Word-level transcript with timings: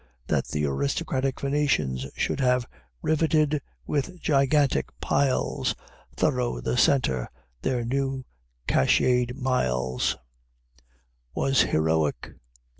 That 0.25 0.47
the 0.47 0.65
aristocratic 0.65 1.41
Venetians 1.41 2.07
should 2.15 2.39
have 2.39 2.65
"Riveted 3.03 3.61
with 3.85 4.19
gigantic 4.19 4.87
piles 4.99 5.75
Thorough 6.17 6.59
the 6.59 6.75
center 6.75 7.29
their 7.61 7.85
new 7.85 8.25
catchëd 8.67 9.35
miles," 9.35 10.17
was 11.35 11.61
heroic. 11.61 12.33